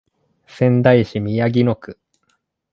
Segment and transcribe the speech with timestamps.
[0.47, 1.95] 仙台市宮城野区